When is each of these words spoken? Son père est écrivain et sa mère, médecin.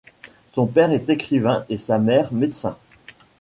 Son 0.53 0.65
père 0.65 0.91
est 0.93 1.11
écrivain 1.11 1.63
et 1.69 1.77
sa 1.77 1.99
mère, 1.99 2.33
médecin. 2.33 2.75